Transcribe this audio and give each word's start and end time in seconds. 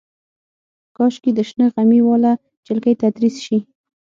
کاشکې 0.95 1.31
د 1.35 1.39
شنه 1.49 1.65
غمي 1.73 2.01
واله 2.07 2.31
جلکۍ 2.67 2.93
تدریس 3.03 3.35
شي. 3.45 3.57